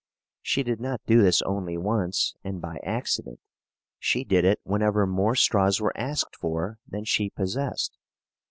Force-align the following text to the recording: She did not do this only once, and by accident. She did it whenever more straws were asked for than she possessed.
She 0.41 0.63
did 0.63 0.81
not 0.81 1.05
do 1.05 1.21
this 1.21 1.43
only 1.43 1.77
once, 1.77 2.33
and 2.43 2.59
by 2.59 2.79
accident. 2.83 3.39
She 3.99 4.23
did 4.23 4.45
it 4.45 4.59
whenever 4.63 5.05
more 5.05 5.35
straws 5.35 5.79
were 5.79 5.95
asked 5.95 6.35
for 6.35 6.79
than 6.87 7.05
she 7.05 7.29
possessed. 7.29 7.99